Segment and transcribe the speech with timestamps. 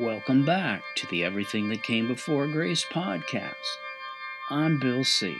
[0.00, 3.52] Welcome back to the Everything That Came Before Grace podcast.
[4.48, 5.36] I'm Bill C.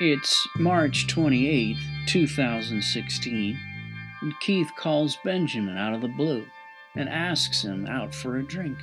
[0.00, 3.58] It's March 28th, 2016,
[4.20, 6.44] and Keith calls Benjamin out of the blue
[6.94, 8.76] and asks him out for a drink.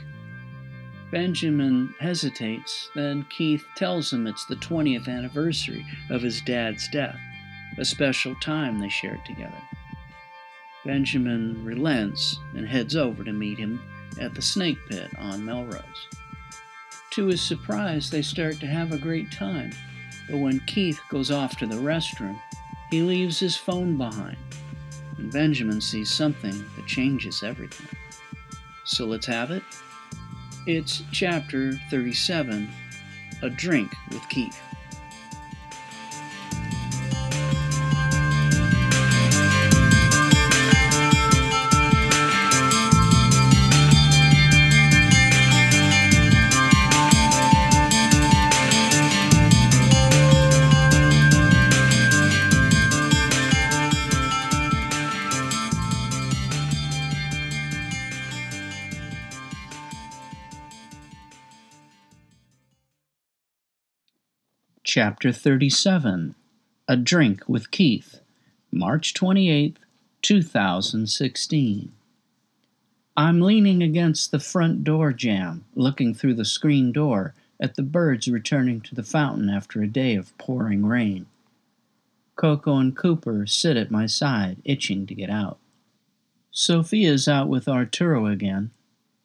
[1.11, 7.19] Benjamin hesitates, then Keith tells him it's the 20th anniversary of his dad's death,
[7.77, 9.61] a special time they shared together.
[10.83, 13.79] Benjamin relents and heads over to meet him
[14.19, 15.83] at the Snake Pit on Melrose.
[17.11, 19.71] To his surprise, they start to have a great time,
[20.29, 22.39] but when Keith goes off to the restroom,
[22.91, 24.37] he leaves his phone behind,
[25.17, 27.87] and Benjamin sees something that changes everything.
[28.85, 29.63] So let's have it.
[30.65, 32.69] It's chapter 37
[33.41, 34.59] A Drink with Keith.
[65.01, 66.35] Chapter 37
[66.89, 68.19] A Drink with Keith,
[68.69, 69.79] March 28,
[70.21, 71.91] 2016.
[73.15, 78.27] I'm leaning against the front door jamb, looking through the screen door at the birds
[78.27, 81.27] returning to the fountain after a day of pouring rain.
[82.35, 85.59] Coco and Cooper sit at my side, itching to get out.
[86.51, 88.71] Sophia's out with Arturo again.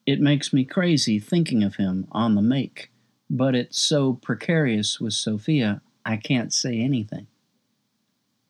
[0.06, 2.92] It makes me crazy thinking of him on the make
[3.30, 7.26] but it's so precarious with Sophia, I can't say anything.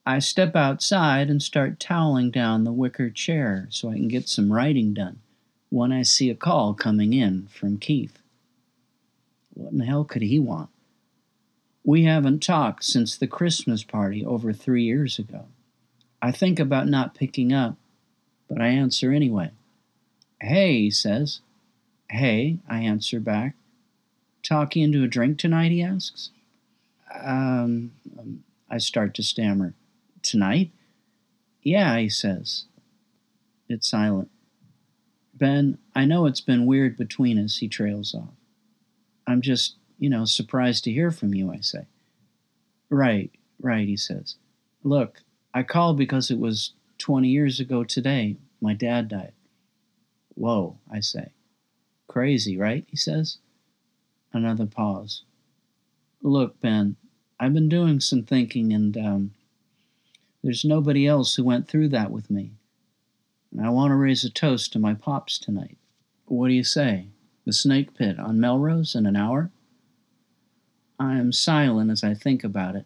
[0.05, 4.53] I step outside and start toweling down the wicker chair so I can get some
[4.53, 5.19] writing done
[5.69, 8.19] when I see a call coming in from Keith.
[9.53, 10.69] What in the hell could he want?
[11.83, 15.45] We haven't talked since the Christmas party over three years ago.
[16.21, 17.75] I think about not picking up,
[18.47, 19.51] but I answer anyway.
[20.41, 21.41] Hey, he says.
[22.09, 23.55] Hey, I answer back.
[24.45, 25.71] Talk you into a drink tonight?
[25.71, 26.29] he asks.
[27.11, 29.73] Um, um, I start to stammer.
[30.21, 30.71] Tonight?
[31.63, 32.65] Yeah, he says.
[33.67, 34.29] It's silent.
[35.33, 38.35] Ben, I know it's been weird between us, he trails off.
[39.25, 41.87] I'm just, you know, surprised to hear from you, I say.
[42.91, 44.35] Right, right, he says.
[44.83, 45.23] Look,
[45.55, 48.37] I called because it was 20 years ago today.
[48.61, 49.33] My dad died.
[50.35, 51.31] Whoa, I say.
[52.07, 52.85] Crazy, right?
[52.87, 53.39] He says.
[54.35, 55.21] Another pause.
[56.21, 56.97] Look, Ben,
[57.39, 59.33] I've been doing some thinking, and um,
[60.43, 62.51] there's nobody else who went through that with me.
[63.49, 65.77] And I want to raise a toast to my pops tonight.
[66.25, 67.07] What do you say?
[67.45, 69.51] The snake pit on Melrose in an hour?
[70.99, 72.85] I am silent as I think about it.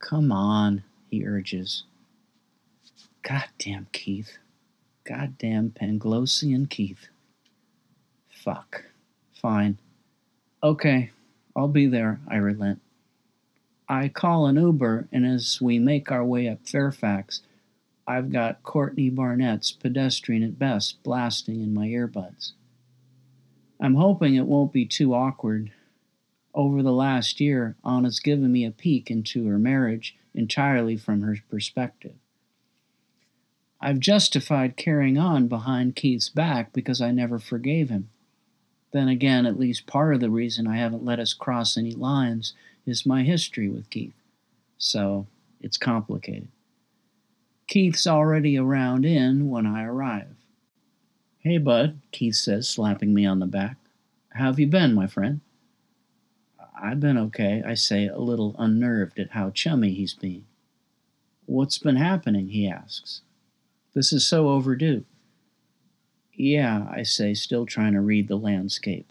[0.00, 1.84] Come on, he urges.
[3.22, 4.38] Goddamn Keith.
[5.04, 7.06] Goddamn Panglossian Keith.
[8.28, 8.86] Fuck.
[9.32, 9.78] Fine.
[10.64, 11.10] Okay,
[11.54, 12.80] I'll be there, I relent.
[13.86, 17.42] I call an Uber, and as we make our way up Fairfax,
[18.08, 22.52] I've got Courtney Barnett's Pedestrian at Best blasting in my earbuds.
[23.78, 25.70] I'm hoping it won't be too awkward.
[26.54, 31.36] Over the last year, Anna's given me a peek into her marriage entirely from her
[31.50, 32.14] perspective.
[33.82, 38.08] I've justified carrying on behind Keith's back because I never forgave him.
[38.94, 42.52] Then again, at least part of the reason I haven't let us cross any lines
[42.86, 44.14] is my history with Keith.
[44.78, 45.26] So
[45.60, 46.46] it's complicated.
[47.66, 50.36] Keith's already around in when I arrive.
[51.40, 53.78] Hey, bud, Keith says, slapping me on the back.
[54.28, 55.40] How have you been, my friend?
[56.80, 60.44] I've been okay, I say, a little unnerved at how chummy he's being.
[61.46, 62.50] What's been happening?
[62.50, 63.22] he asks.
[63.92, 65.04] This is so overdue.
[66.36, 69.06] Yeah, I say, still trying to read the landscape.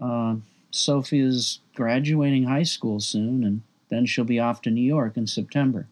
[0.00, 0.36] Uh,
[0.70, 5.86] Sophia's graduating high school soon, and then she'll be off to New York in September.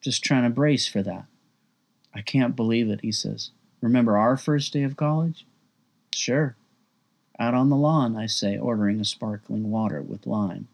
[0.00, 1.26] Just trying to brace for that.
[2.14, 3.50] I can't believe it, he says.
[3.80, 5.44] Remember our first day of college?
[6.14, 6.56] Sure.
[7.38, 10.68] Out on the lawn, I say, ordering a sparkling water with lime.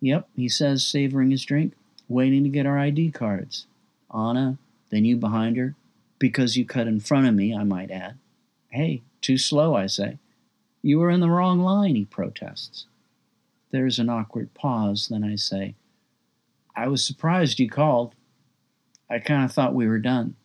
[0.00, 1.72] Yep, he says, savoring his drink,
[2.08, 3.66] waiting to get our ID cards.
[4.14, 4.58] Anna,
[4.90, 5.74] then you behind her,
[6.18, 8.18] because you cut in front of me, I might add.
[8.70, 10.18] Hey, too slow, I say.
[10.82, 12.86] You were in the wrong line, he protests.
[13.70, 15.74] There's an awkward pause, then I say,
[16.76, 18.14] I was surprised you called.
[19.08, 20.36] I kind of thought we were done.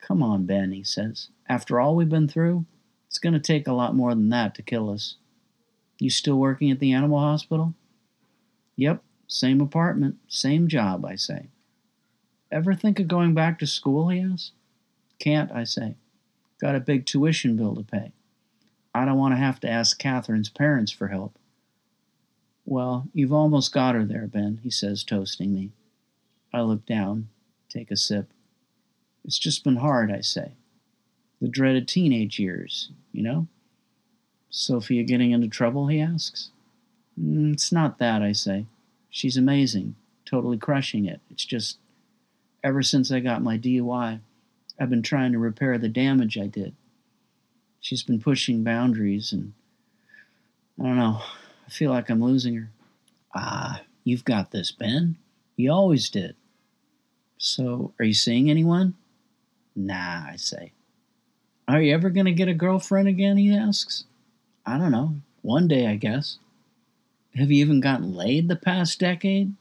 [0.00, 1.28] Come on, Ben, he says.
[1.48, 2.66] After all we've been through,
[3.06, 5.16] it's going to take a lot more than that to kill us.
[5.98, 7.74] You still working at the animal hospital?
[8.76, 11.48] Yep, same apartment, same job, I say.
[12.50, 14.08] Ever think of going back to school?
[14.08, 14.52] he asks.
[15.20, 15.94] Can't, I say.
[16.60, 18.10] Got a big tuition bill to pay.
[18.92, 21.38] I don't want to have to ask Catherine's parents for help.
[22.64, 25.70] Well, you've almost got her there, Ben, he says, toasting me.
[26.52, 27.28] I look down,
[27.68, 28.32] take a sip.
[29.24, 30.52] It's just been hard, I say.
[31.40, 33.46] The dreaded teenage years, you know?
[34.50, 36.50] Sophia getting into trouble, he asks.
[37.20, 38.66] Mm, it's not that, I say.
[39.10, 39.94] She's amazing,
[40.24, 41.20] totally crushing it.
[41.30, 41.78] It's just,
[42.64, 44.20] ever since I got my DUI,
[44.80, 46.74] I've been trying to repair the damage I did.
[47.80, 49.52] She's been pushing boundaries, and
[50.80, 51.20] I don't know,
[51.66, 52.70] I feel like I'm losing her.
[53.34, 55.16] Ah, you've got this, Ben.
[55.56, 56.34] You always did.
[57.36, 58.94] So, are you seeing anyone?
[59.76, 60.72] Nah, I say.
[61.68, 63.36] Are you ever going to get a girlfriend again?
[63.36, 64.04] He asks.
[64.66, 65.16] I don't know.
[65.42, 66.38] One day, I guess.
[67.36, 69.54] Have you even gotten laid the past decade?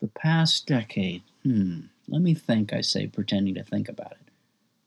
[0.00, 1.22] The past decade.
[1.42, 1.80] Hmm.
[2.08, 4.28] Let me think, I say, pretending to think about it.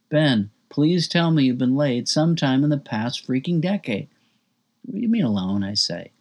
[0.10, 4.10] Ben, please tell me you've been laid sometime in the past freaking decade.
[4.88, 6.12] Leave me alone, I say.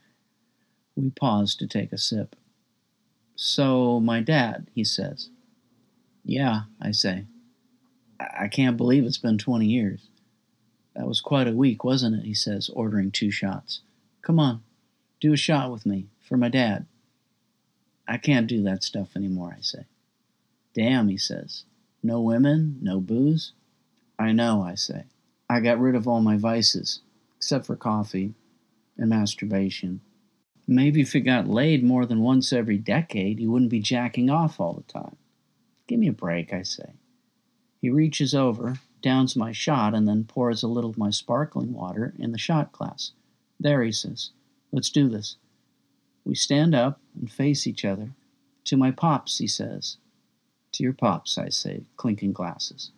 [0.97, 2.37] We pause to take a sip.
[3.37, 5.29] So, my dad, he says.
[6.25, 7.27] Yeah, I say.
[8.19, 10.09] I can't believe it's been 20 years.
[10.95, 12.25] That was quite a week, wasn't it?
[12.25, 13.81] He says, ordering two shots.
[14.23, 14.63] Come on,
[15.21, 16.87] do a shot with me, for my dad.
[18.07, 19.87] I can't do that stuff anymore, I say.
[20.75, 21.65] Damn, he says.
[22.03, 23.53] No women, no booze?
[24.19, 25.05] I know, I say.
[25.49, 27.01] I got rid of all my vices,
[27.37, 28.35] except for coffee
[28.99, 30.01] and masturbation.
[30.67, 34.59] Maybe if you got laid more than once every decade, you wouldn't be jacking off
[34.59, 35.17] all the time.
[35.87, 36.95] Give me a break, I say.
[37.81, 42.15] He reaches over, downs my shot, and then pours a little of my sparkling water
[42.19, 43.13] in the shot glass.
[43.61, 44.31] There, he says.
[44.73, 45.37] Let's do this.
[46.25, 48.11] We stand up and face each other.
[48.65, 49.99] To my pops, he says.
[50.75, 52.91] To your pops, I say, clinking glasses.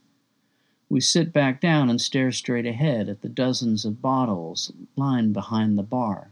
[0.89, 5.77] We sit back down and stare straight ahead at the dozens of bottles lined behind
[5.77, 6.31] the bar.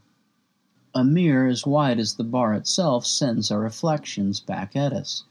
[0.94, 5.24] A mirror as wide as the bar itself sends our reflections back at us.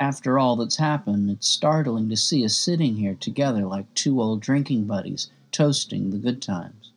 [0.00, 4.40] After all that's happened, it's startling to see us sitting here together like two old
[4.40, 6.92] drinking buddies, toasting the good times.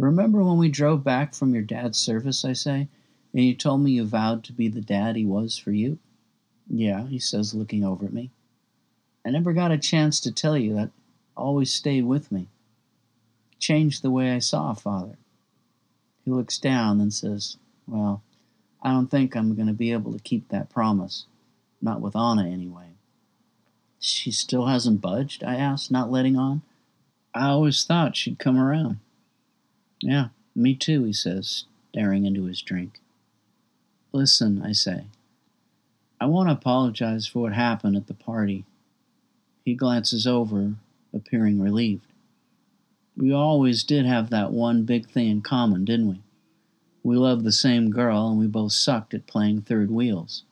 [0.00, 2.88] Remember when we drove back from your dad's service, I say,
[3.32, 6.00] and you told me you vowed to be the dad he was for you?
[6.70, 8.30] Yeah, he says, looking over at me.
[9.24, 10.90] I never got a chance to tell you that
[11.36, 12.48] always stayed with me.
[13.58, 15.16] Changed the way I saw Father.
[16.24, 17.56] He looks down and says,
[17.86, 18.22] Well,
[18.82, 21.26] I don't think I'm going to be able to keep that promise.
[21.80, 22.90] Not with Anna, anyway.
[23.98, 25.42] She still hasn't budged?
[25.42, 26.62] I asked, not letting on.
[27.34, 28.98] I always thought she'd come around.
[30.00, 33.00] Yeah, me too, he says, staring into his drink.
[34.12, 35.06] Listen, I say.
[36.20, 38.64] I want to apologize for what happened at the party.
[39.64, 40.74] He glances over,
[41.14, 42.06] appearing relieved.
[43.16, 46.22] We always did have that one big thing in common, didn't we?
[47.04, 50.42] We loved the same girl, and we both sucked at playing third wheels.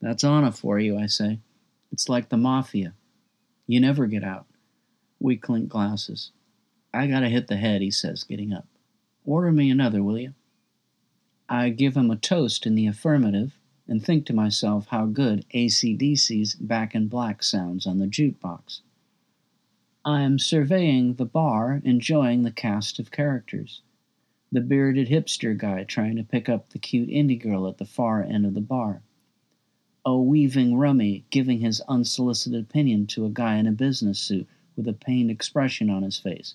[0.00, 1.38] That's Anna for you, I say.
[1.92, 2.94] It's like the mafia.
[3.68, 4.46] You never get out.
[5.20, 6.32] We clink glasses.
[6.92, 8.66] I gotta hit the head, he says, getting up.
[9.24, 10.34] Order me another, will you?
[11.48, 13.52] I give him a toast in the affirmative
[13.90, 18.80] and think to myself how good ACDC's Back in Black sounds on the jukebox.
[20.04, 23.82] I am surveying the bar, enjoying the cast of characters.
[24.50, 28.22] The bearded hipster guy trying to pick up the cute indie girl at the far
[28.22, 29.02] end of the bar.
[30.06, 34.88] A weaving rummy giving his unsolicited opinion to a guy in a business suit with
[34.88, 36.54] a pained expression on his face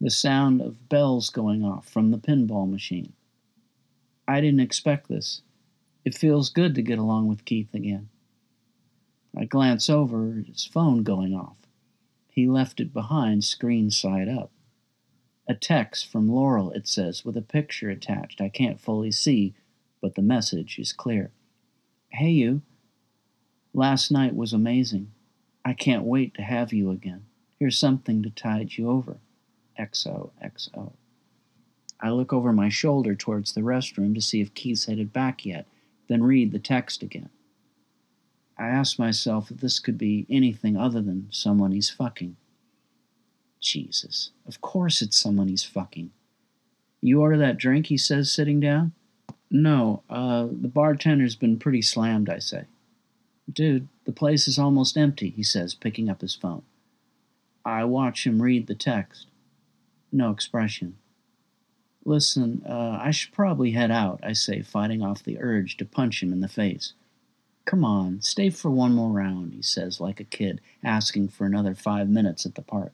[0.00, 3.12] the sound of bells going off from the pinball machine.
[4.26, 5.42] I didn't expect this.
[6.04, 8.08] It feels good to get along with Keith again.
[9.36, 11.56] I glance over his phone going off.
[12.28, 14.50] He left it behind, screen side up.
[15.46, 18.40] A text from Laurel, it says, with a picture attached.
[18.40, 19.54] I can't fully see,
[20.00, 21.32] but the message is clear.
[22.10, 22.62] Hey, you.
[23.74, 25.12] Last night was amazing.
[25.64, 27.26] I can't wait to have you again.
[27.58, 29.18] Here's something to tide you over.
[29.78, 30.92] XOXO.
[32.00, 35.66] I look over my shoulder towards the restroom to see if Keith's headed back yet,
[36.10, 37.30] then read the text again.
[38.58, 42.36] I ask myself if this could be anything other than someone he's fucking.
[43.60, 46.10] Jesus, of course it's someone he's fucking.
[47.00, 48.92] You order that drink, he says, sitting down?
[49.52, 52.64] No, uh, the bartender's been pretty slammed, I say.
[53.50, 56.62] Dude, the place is almost empty, he says, picking up his phone.
[57.64, 59.28] I watch him read the text.
[60.10, 60.96] No expression.
[62.10, 66.20] Listen, uh, I should probably head out, I say, fighting off the urge to punch
[66.20, 66.92] him in the face.
[67.66, 71.72] Come on, stay for one more round, he says, like a kid asking for another
[71.72, 72.92] five minutes at the park.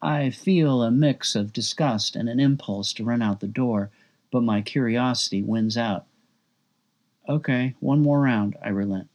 [0.00, 3.90] I feel a mix of disgust and an impulse to run out the door,
[4.30, 6.06] but my curiosity wins out.
[7.28, 9.10] Okay, one more round, I relent.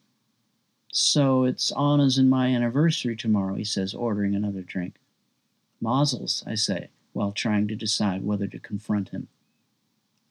[0.91, 4.97] So it's Anna's and my anniversary tomorrow, he says, ordering another drink.
[5.81, 9.27] Mazel's, I say, while trying to decide whether to confront him.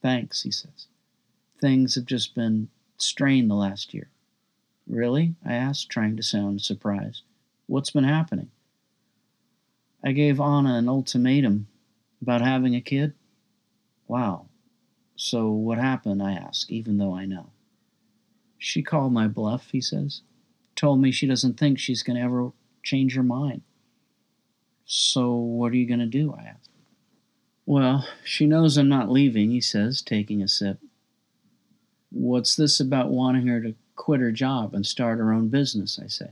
[0.01, 0.87] Thanks, he says.
[1.59, 4.09] Things have just been strained the last year.
[4.87, 5.35] Really?
[5.45, 7.23] I asked, trying to sound surprised.
[7.65, 8.51] What's been happening?
[10.03, 11.67] I gave Anna an ultimatum
[12.21, 13.13] about having a kid.
[14.07, 14.47] Wow.
[15.17, 16.23] So what happened?
[16.23, 17.51] I ask, even though I know.
[18.57, 20.21] She called my bluff, he says
[20.77, 22.51] told me she doesn't think she's going to ever
[22.83, 23.63] change her mind.
[24.85, 26.33] So, what are you going to do?
[26.39, 26.69] I asked.
[27.67, 30.79] Well, she knows I'm not leaving, he says, taking a sip.
[32.11, 35.99] What's this about wanting her to quit her job and start her own business?
[36.01, 36.29] I say.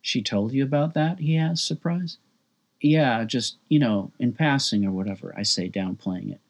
[0.00, 1.20] She told you about that?
[1.20, 2.18] He asks, surprised.
[2.80, 6.40] Yeah, just, you know, in passing or whatever, I say, downplaying it.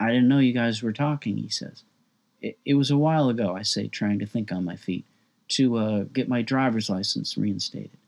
[0.00, 1.82] I didn't know you guys were talking, he says.
[2.40, 5.04] It, it was a while ago, I say, trying to think on my feet
[5.48, 7.98] to uh, get my driver's license reinstated.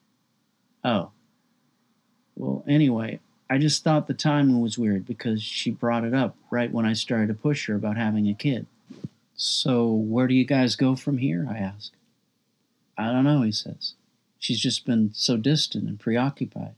[0.83, 1.11] Oh.
[2.37, 6.71] Well, anyway, I just thought the timing was weird because she brought it up right
[6.71, 8.67] when I started to push her about having a kid.
[9.35, 11.47] So, where do you guys go from here?
[11.49, 11.93] I ask.
[12.97, 13.95] I don't know, he says.
[14.39, 16.75] She's just been so distant and preoccupied.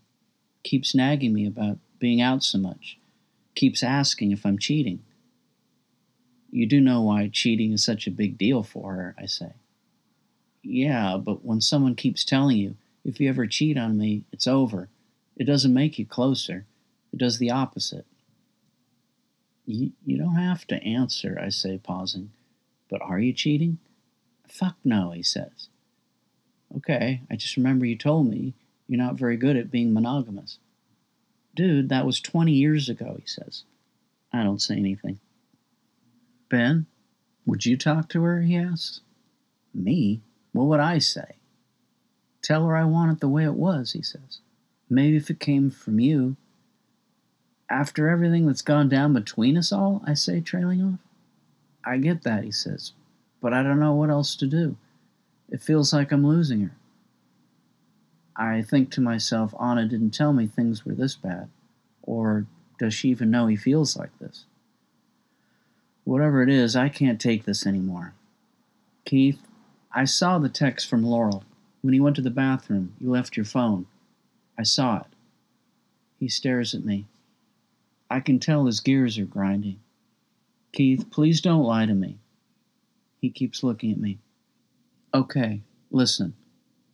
[0.62, 2.98] Keeps nagging me about being out so much.
[3.54, 5.02] Keeps asking if I'm cheating.
[6.50, 9.52] You do know why cheating is such a big deal for her, I say.
[10.62, 14.88] Yeah, but when someone keeps telling you, if you ever cheat on me, it's over,
[15.40, 16.66] it doesn't make you closer.
[17.14, 18.04] It does the opposite.
[19.64, 22.30] You, you don't have to answer, I say, pausing.
[22.90, 23.78] But are you cheating?
[24.46, 25.68] Fuck no, he says.
[26.76, 28.52] Okay, I just remember you told me
[28.86, 30.58] you're not very good at being monogamous.
[31.54, 33.64] Dude, that was 20 years ago, he says.
[34.34, 35.20] I don't say anything.
[36.50, 36.84] Ben,
[37.46, 38.42] would you talk to her?
[38.42, 39.00] he asks.
[39.72, 40.20] Me?
[40.52, 41.36] What would I say?
[42.42, 44.40] Tell her I want it the way it was, he says.
[44.90, 46.36] Maybe if it came from you.
[47.70, 50.98] After everything that's gone down between us all, I say, trailing off.
[51.84, 52.92] I get that, he says,
[53.40, 54.76] but I don't know what else to do.
[55.48, 56.72] It feels like I'm losing her.
[58.36, 61.48] I think to myself, Anna didn't tell me things were this bad.
[62.02, 62.46] Or
[62.78, 64.44] does she even know he feels like this?
[66.04, 68.14] Whatever it is, I can't take this anymore.
[69.04, 69.40] Keith,
[69.94, 71.44] I saw the text from Laurel.
[71.82, 73.86] When he went to the bathroom, you left your phone.
[74.60, 75.06] I saw it.
[76.18, 77.06] He stares at me.
[78.10, 79.80] I can tell his gears are grinding.
[80.74, 82.18] Keith, please don't lie to me.
[83.22, 84.18] He keeps looking at me.
[85.14, 86.34] Okay, listen.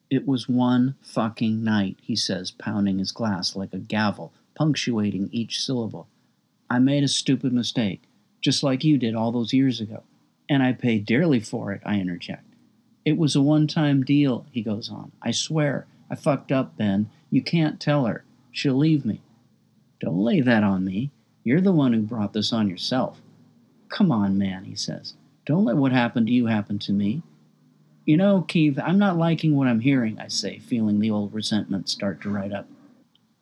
[0.09, 5.61] It was one fucking night, he says, pounding his glass like a gavel, punctuating each
[5.61, 6.07] syllable.
[6.71, 8.05] I made a stupid mistake,
[8.41, 10.05] just like you did all those years ago.
[10.49, 12.45] And I paid dearly for it, I interject.
[13.05, 15.11] It was a one time deal, he goes on.
[15.21, 17.11] I swear, I fucked up, Ben.
[17.31, 18.25] You can't tell her.
[18.53, 19.21] She'll leave me.
[20.01, 21.11] Don't lay that on me.
[21.45, 23.21] You're the one who brought this on yourself.
[23.89, 25.15] Come on, man, he says.
[25.45, 27.23] Don't let what happened to you happen to me.
[28.05, 31.89] You know, Keith, I'm not liking what I'm hearing, I say, feeling the old resentment
[31.89, 32.69] start to rise up.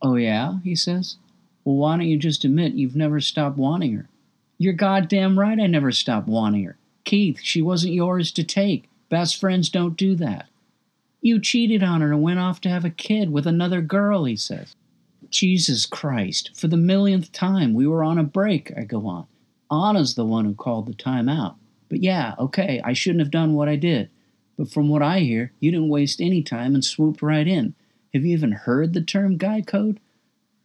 [0.00, 0.58] Oh, yeah?
[0.64, 1.16] he says.
[1.64, 4.08] Well, why don't you just admit you've never stopped wanting her?
[4.58, 6.76] You're goddamn right I never stopped wanting her.
[7.04, 8.88] Keith, she wasn't yours to take.
[9.08, 10.46] Best friends don't do that.
[11.24, 14.36] You cheated on her and went off to have a kid with another girl, he
[14.36, 14.76] says.
[15.30, 19.26] Jesus Christ, for the millionth time, we were on a break, I go on.
[19.70, 21.56] Anna's the one who called the time out.
[21.88, 24.10] But yeah, okay, I shouldn't have done what I did.
[24.58, 27.74] But from what I hear, you didn't waste any time and swooped right in.
[28.12, 30.00] Have you even heard the term guy code?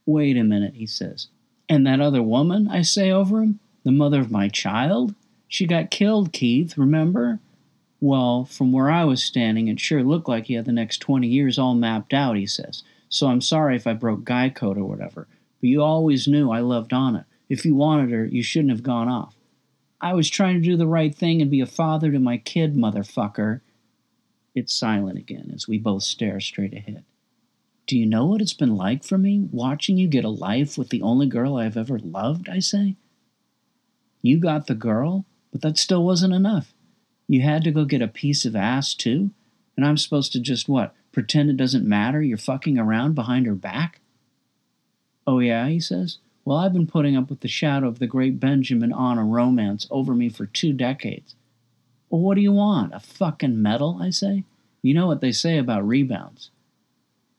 [0.05, 1.27] Wait a minute, he says.
[1.69, 5.15] And that other woman, I say over him, the mother of my child?
[5.47, 7.39] She got killed, Keith, remember?
[8.01, 11.27] Well, from where I was standing, it sure looked like he had the next 20
[11.27, 12.83] years all mapped out, he says.
[13.09, 15.27] So I'm sorry if I broke guy code or whatever.
[15.59, 17.25] But you always knew I loved Anna.
[17.49, 19.35] If you wanted her, you shouldn't have gone off.
[19.99, 22.75] I was trying to do the right thing and be a father to my kid,
[22.75, 23.61] motherfucker.
[24.55, 27.03] It's silent again as we both stare straight ahead.
[27.85, 30.89] Do you know what it's been like for me, watching you get a life with
[30.89, 32.47] the only girl I've ever loved?
[32.47, 32.95] I say.
[34.21, 36.73] You got the girl, but that still wasn't enough.
[37.29, 39.29] You had to go get a piece of ass too?
[39.77, 40.95] And I'm supposed to just what?
[41.11, 44.01] Pretend it doesn't matter you're fucking around behind her back?
[45.27, 46.17] Oh, yeah, he says.
[46.43, 50.15] Well, I've been putting up with the shadow of the great Benjamin Anna romance over
[50.15, 51.35] me for two decades.
[52.09, 52.95] Well, what do you want?
[52.95, 53.99] A fucking medal?
[54.01, 54.43] I say.
[54.81, 56.49] You know what they say about rebounds.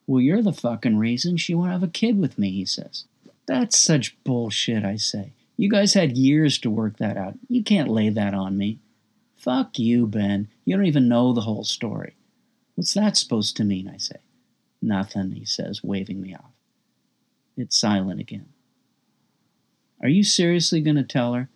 [0.07, 3.07] Well, you're the fucking reason she won't have a kid with me, he says.
[3.47, 5.33] That's such bullshit, I say.
[5.57, 7.35] You guys had years to work that out.
[7.49, 8.79] You can't lay that on me.
[9.41, 10.49] Fuck you, Ben.
[10.67, 12.15] You don't even know the whole story.
[12.75, 13.89] What's that supposed to mean?
[13.89, 14.17] I say.
[14.83, 16.53] Nothing, he says, waving me off.
[17.57, 18.49] It's silent again.
[20.03, 21.49] Are you seriously going to tell her?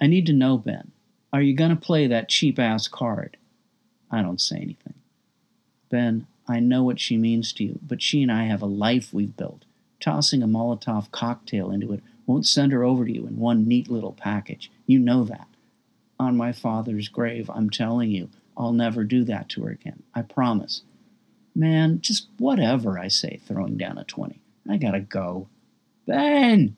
[0.00, 0.90] I need to know, Ben.
[1.32, 3.36] Are you going to play that cheap ass card?
[4.10, 4.94] I don't say anything.
[5.90, 9.12] Ben, I know what she means to you, but she and I have a life
[9.12, 9.64] we've built.
[10.00, 13.90] Tossing a Molotov cocktail into it won't send her over to you in one neat
[13.90, 14.70] little package.
[14.86, 15.46] You know that.
[16.20, 20.02] On my father's grave, I'm telling you, I'll never do that to her again.
[20.14, 20.82] I promise.
[21.54, 24.40] Man, just whatever, I say, throwing down a 20.
[24.68, 25.48] I gotta go.
[26.06, 26.76] Ben!